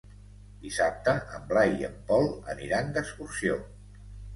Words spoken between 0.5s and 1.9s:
Dissabte en Blai i